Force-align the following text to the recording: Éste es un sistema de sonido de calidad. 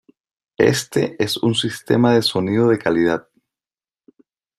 Éste 0.57 1.15
es 1.23 1.37
un 1.37 1.53
sistema 1.53 2.15
de 2.15 2.23
sonido 2.23 2.67
de 2.69 2.79
calidad. 2.79 3.27